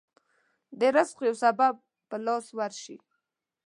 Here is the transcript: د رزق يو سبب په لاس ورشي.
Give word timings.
د 0.79 0.81
رزق 0.95 1.17
يو 1.27 1.35
سبب 1.43 1.73
په 2.09 2.15
لاس 2.25 2.45
ورشي. 2.57 2.97